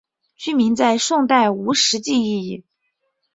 [0.35, 2.65] 郡名在宋代无实际意义。